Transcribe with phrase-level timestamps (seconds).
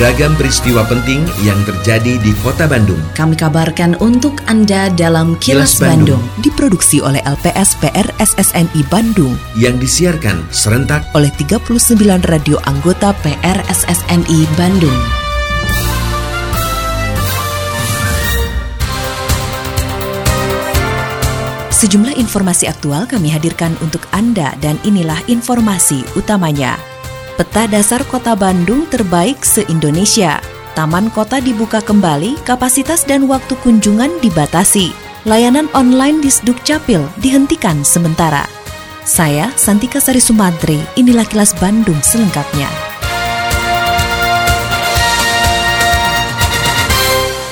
[0.00, 2.96] Beragam peristiwa penting yang terjadi di Kota Bandung.
[3.12, 6.24] Kami kabarkan untuk Anda dalam Kilas, Kilas Bandung.
[6.24, 6.40] Bandung.
[6.40, 12.00] Diproduksi oleh LPS PR SSNI Bandung Yang disiarkan serentak oleh 39
[12.32, 15.00] radio anggota PR SSNI Bandung.
[21.76, 26.89] Sejumlah informasi aktual kami hadirkan untuk Anda dan inilah informasi utamanya.
[27.40, 30.44] Peta dasar Kota Bandung terbaik se-Indonesia.
[30.76, 34.92] Taman kota dibuka kembali, kapasitas dan waktu kunjungan dibatasi.
[35.24, 38.44] Layanan online di Sdukcapil dihentikan sementara.
[39.08, 42.89] Saya Santika Sari Sumadri, inilah kilas Bandung selengkapnya.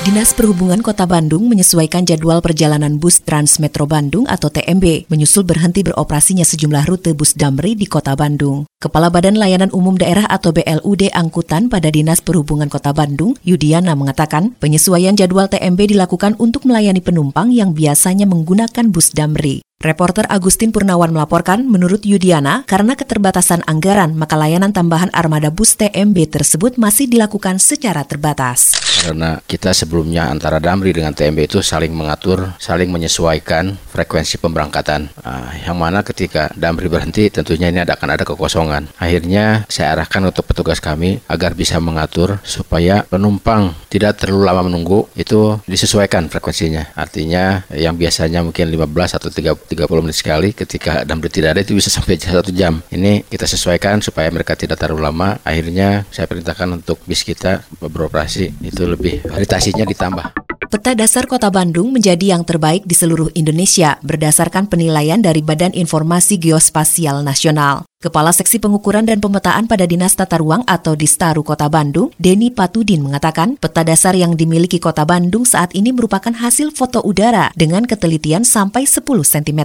[0.08, 5.84] Dinas Perhubungan Kota Bandung menyesuaikan jadwal perjalanan bus Trans Metro Bandung atau TMB, menyusul berhenti
[5.84, 8.64] beroperasinya sejumlah rute bus Damri di Kota Bandung.
[8.80, 14.56] Kepala Badan Layanan Umum Daerah atau BLUD Angkutan pada Dinas Perhubungan Kota Bandung, Yudiana mengatakan,
[14.56, 19.67] penyesuaian jadwal TMB dilakukan untuk melayani penumpang yang biasanya menggunakan bus Damri.
[19.78, 26.34] Reporter Agustin Purnawan melaporkan, menurut Yudiana, karena keterbatasan anggaran, maka layanan tambahan armada bus TMB
[26.34, 28.74] tersebut masih dilakukan secara terbatas.
[28.98, 35.14] Karena kita sebelumnya antara Damri dengan TMB itu saling mengatur, saling menyesuaikan frekuensi pemberangkatan.
[35.22, 38.90] Nah, yang mana ketika Damri berhenti, tentunya ini akan ada kekosongan.
[38.98, 45.06] Akhirnya saya arahkan untuk petugas kami agar bisa mengatur supaya penumpang tidak terlalu lama menunggu,
[45.14, 46.98] itu disesuaikan frekuensinya.
[46.98, 51.76] Artinya yang biasanya mungkin 15 atau 30 30 menit sekali ketika Damri tidak ada itu
[51.76, 52.80] bisa sampai satu jam.
[52.88, 55.36] Ini kita sesuaikan supaya mereka tidak terlalu lama.
[55.44, 60.48] Akhirnya saya perintahkan untuk bis kita beroperasi itu lebih veritasinya ditambah.
[60.68, 66.36] Peta dasar Kota Bandung menjadi yang terbaik di seluruh Indonesia berdasarkan penilaian dari Badan Informasi
[66.36, 67.88] Geospasial Nasional.
[67.98, 73.02] Kepala Seksi Pengukuran dan Pemetaan pada Dinas Tata Ruang atau Distaru Kota Bandung, Denny Patudin
[73.02, 78.46] mengatakan, peta dasar yang dimiliki Kota Bandung saat ini merupakan hasil foto udara dengan ketelitian
[78.46, 79.62] sampai 10 cm.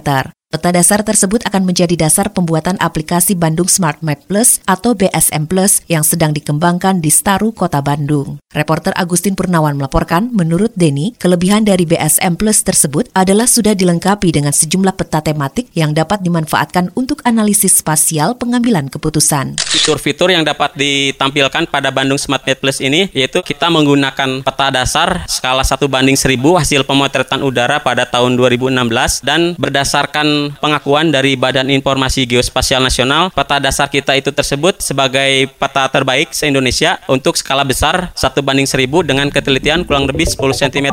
[0.54, 5.82] Peta dasar tersebut akan menjadi dasar pembuatan aplikasi Bandung Smart Map Plus atau BSM Plus
[5.90, 8.38] yang sedang dikembangkan di Staru Kota Bandung.
[8.54, 14.54] Reporter Agustin Purnawan melaporkan, menurut Denny, kelebihan dari BSM Plus tersebut adalah sudah dilengkapi dengan
[14.54, 19.60] sejumlah peta tematik yang dapat dimanfaatkan untuk analisis spasial pengambilan keputusan.
[19.60, 25.28] Fitur-fitur yang dapat ditampilkan pada Bandung Smart Map Plus ini yaitu kita menggunakan peta dasar
[25.28, 31.68] skala 1 banding 1000 hasil pemotretan udara pada tahun 2016 dan berdasarkan pengakuan dari Badan
[31.68, 38.14] Informasi Geospasial Nasional, peta dasar kita itu tersebut sebagai peta terbaik se-Indonesia untuk skala besar
[38.16, 40.88] 1 banding 1000 dengan ketelitian kurang lebih 10 cm.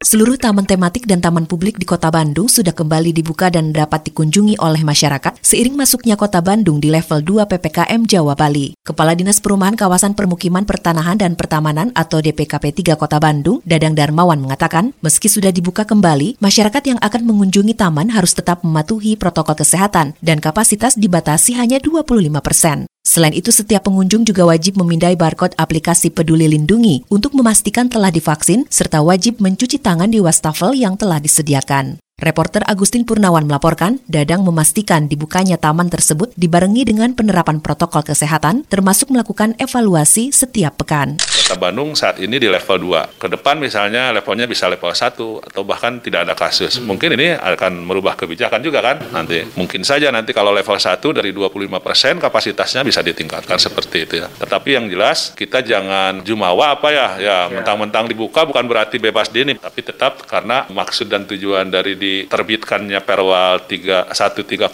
[0.00, 4.56] Seluruh taman tematik dan taman publik di Kota Bandung sudah kembali dibuka dan dapat dikunjungi
[4.56, 8.72] oleh masyarakat seiring masuknya Kota Bandung di level 2 PPKM Jawa Bali.
[8.80, 14.40] Kepala Dinas Perumahan Kawasan Permukiman Pertanahan dan Pertamanan atau DPKP 3 Kota Bandung, Dadang Darmawan
[14.40, 20.16] mengatakan, meski sudah dibuka kembali, masyarakat yang akan mengunjungi taman harus tetap mematuhi protokol kesehatan
[20.24, 22.89] dan kapasitas dibatasi hanya 25 persen.
[23.10, 28.70] Selain itu, setiap pengunjung juga wajib memindai barcode aplikasi Peduli Lindungi untuk memastikan telah divaksin
[28.70, 31.98] serta wajib mencuci tangan di wastafel yang telah disediakan.
[32.20, 39.08] Reporter Agustin Purnawan melaporkan, Dadang memastikan dibukanya taman tersebut dibarengi dengan penerapan protokol kesehatan, termasuk
[39.08, 41.16] melakukan evaluasi setiap pekan.
[41.16, 43.16] Kota Bandung saat ini di level 2.
[43.16, 45.16] Ke depan misalnya levelnya bisa level 1
[45.48, 46.76] atau bahkan tidak ada kasus.
[46.84, 49.40] Mungkin ini akan merubah kebijakan juga kan nanti.
[49.56, 54.28] Mungkin saja nanti kalau level 1 dari 25% kapasitasnya bisa ditingkatkan seperti itu ya.
[54.28, 59.56] Tetapi yang jelas kita jangan jumawa apa ya, ya mentang-mentang dibuka bukan berarti bebas dini,
[59.56, 64.70] tapi tetap karena maksud dan tujuan dari diterbitkannya Perwal 3130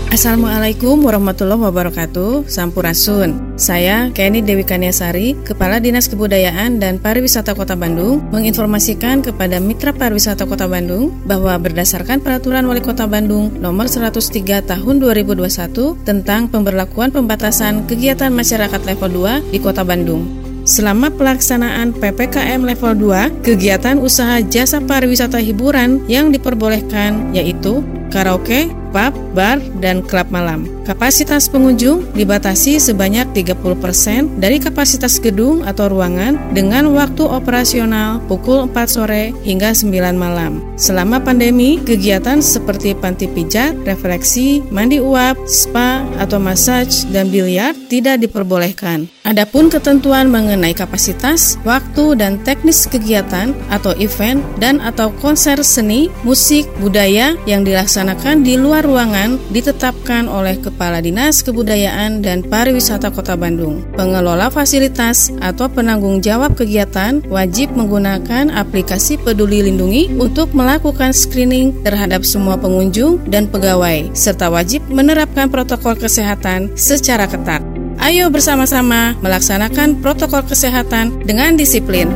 [0.06, 2.48] Assalamualaikum warahmatullahi wabarakatuh.
[2.48, 3.58] Sampurasun.
[3.60, 10.48] Saya Kenny Dewi Kaniasari Kepala Dinas Kebudayaan dan Pariwisata Kota Bandung Menginformasikan kepada Mitra Pariwisata
[10.48, 17.84] Kota Bandung Bahwa berdasarkan Peraturan Wali Kota Bandung Nomor 103 Tahun 2021 Tentang pemberlakuan pembatasan
[17.84, 24.82] kegiatan masyarakat level 2 di Kota Bandung Selama pelaksanaan PPKM level 2, kegiatan usaha jasa
[24.82, 30.64] pariwisata hiburan yang diperbolehkan yaitu karaoke, pub, bar, dan klub malam.
[30.88, 38.88] Kapasitas pengunjung dibatasi sebanyak 30% dari kapasitas gedung atau ruangan dengan waktu operasional pukul 4
[38.88, 40.64] sore hingga 9 malam.
[40.80, 48.22] Selama pandemi, kegiatan seperti panti pijat, refleksi, mandi uap, spa, atau massage, dan biliar tidak
[48.24, 49.10] diperbolehkan.
[49.26, 56.62] Adapun ketentuan mengenai kapasitas, waktu, dan teknis kegiatan atau event dan atau konser seni, musik,
[56.78, 63.82] budaya yang dilaksanakan di luar ruangan ditetapkan oleh Kepala Dinas Kebudayaan dan Pariwisata Kota Bandung.
[63.98, 72.22] Pengelola fasilitas atau penanggung jawab kegiatan wajib menggunakan aplikasi Peduli Lindungi untuk melakukan screening terhadap
[72.22, 77.60] semua pengunjung dan pegawai, serta wajib menerapkan protokol kesehatan secara ketat.
[77.98, 82.06] Ayo bersama-sama melaksanakan protokol kesehatan dengan disiplin.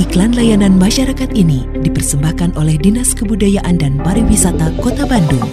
[0.00, 5.44] Iklan layanan masyarakat ini dipersembahkan oleh Dinas Kebudayaan dan Pariwisata Kota Bandung.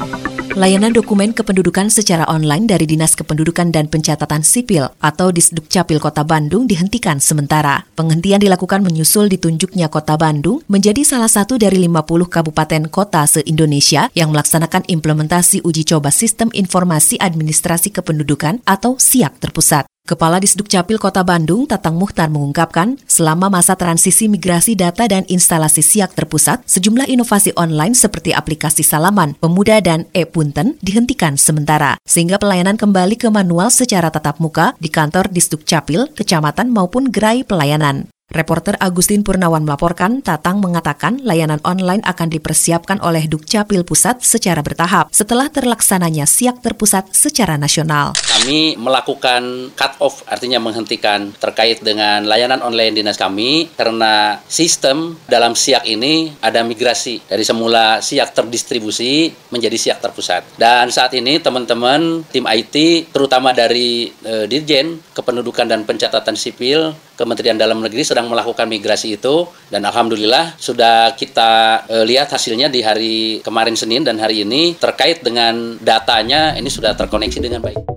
[0.58, 6.66] Layanan dokumen kependudukan secara online dari Dinas Kependudukan dan Pencatatan Sipil atau Disdukcapil Kota Bandung
[6.66, 7.86] dihentikan sementara.
[7.94, 14.34] Penghentian dilakukan menyusul ditunjuknya Kota Bandung menjadi salah satu dari 50 kabupaten kota se-Indonesia yang
[14.34, 19.86] melaksanakan implementasi uji coba Sistem Informasi Administrasi Kependudukan atau SIAK terpusat.
[20.08, 26.16] Kepala Disdukcapil Kota Bandung, Tatang Muhtar mengungkapkan, selama masa transisi migrasi data dan instalasi siak
[26.16, 33.20] terpusat, sejumlah inovasi online seperti aplikasi salaman, pemuda, dan e-punten dihentikan sementara, sehingga pelayanan kembali
[33.20, 38.08] ke manual secara tatap muka di kantor Disdukcapil, kecamatan maupun gerai pelayanan.
[38.28, 45.16] Reporter Agustin Purnawan melaporkan, Tatang mengatakan layanan online akan dipersiapkan oleh Dukcapil Pusat secara bertahap
[45.16, 48.20] setelah terlaksananya siak terpusat secara nasional.
[48.20, 55.56] Kami melakukan cut off, artinya menghentikan terkait dengan layanan online dinas kami karena sistem dalam
[55.56, 60.60] siak ini ada migrasi dari semula siak terdistribusi menjadi siak terpusat.
[60.60, 67.58] Dan saat ini teman-teman tim IT terutama dari e, Dirjen Kependudukan dan Pencatatan Sipil Kementerian
[67.58, 73.46] Dalam Negeri sedang melakukan migrasi itu dan alhamdulillah sudah kita e, lihat hasilnya di hari
[73.46, 77.97] kemarin Senin dan hari ini terkait dengan datanya ini sudah terkoneksi dengan baik.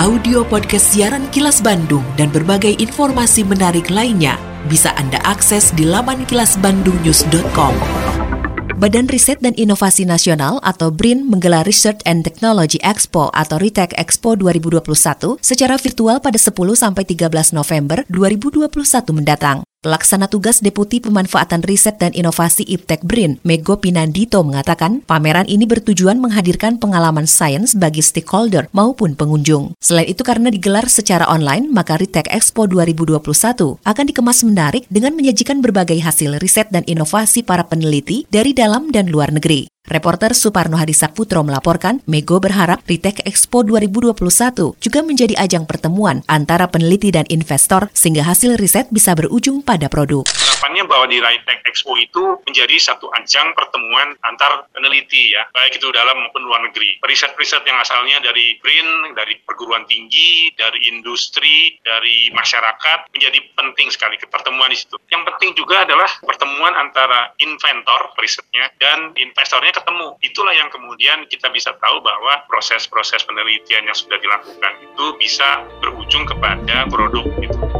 [0.00, 6.24] audio podcast siaran Kilas Bandung dan berbagai informasi menarik lainnya bisa Anda akses di laman
[6.24, 7.76] kilasbandungnews.com.
[8.80, 14.40] Badan Riset dan Inovasi Nasional atau BRIN menggelar Research and Technology Expo atau RITEC Expo
[14.40, 18.72] 2021 secara virtual pada 10 sampai 13 November 2021
[19.12, 19.69] mendatang.
[19.80, 26.20] Pelaksana tugas Deputi Pemanfaatan Riset dan Inovasi Iptek BRIN, Mego Pinandito mengatakan, pameran ini bertujuan
[26.20, 29.72] menghadirkan pengalaman sains bagi stakeholder maupun pengunjung.
[29.80, 35.64] Selain itu karena digelar secara online, maka Ritek Expo 2021 akan dikemas menarik dengan menyajikan
[35.64, 39.79] berbagai hasil riset dan inovasi para peneliti dari dalam dan luar negeri.
[39.88, 46.68] Reporter Suparno Hadi Saputro melaporkan, Mego berharap Ritek Expo 2021 juga menjadi ajang pertemuan antara
[46.68, 50.28] peneliti dan investor sehingga hasil riset bisa berujung pada produk.
[50.60, 55.88] Harapannya bahwa di Ritek Expo itu menjadi satu ajang pertemuan antar peneliti ya, baik itu
[55.88, 57.00] dalam maupun luar negeri.
[57.00, 64.20] Riset-riset yang asalnya dari BRIN, dari perguruan tinggi, dari industri, dari masyarakat menjadi penting sekali
[64.20, 65.00] pertemuan di situ.
[65.08, 70.12] Yang penting juga adalah pertemuan antara inventor risetnya dan investornya ketemu.
[70.20, 76.28] Itulah yang kemudian kita bisa tahu bahwa proses-proses penelitian yang sudah dilakukan itu bisa berujung
[76.28, 77.79] kepada produk itu.